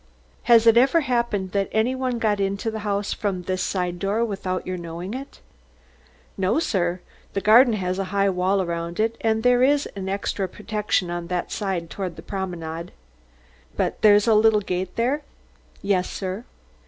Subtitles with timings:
[0.45, 4.25] "Has it ever happened that any one got into the house from this side door
[4.25, 5.41] without your knowing it?"
[6.37, 7.01] "No, sir.
[7.33, 9.15] The garden has a high wall around it.
[9.21, 12.93] And there is extra protection on the side toward the Promenade."
[13.77, 15.21] "But there's a little gate there?"
[15.83, 16.45] "Yes, sir."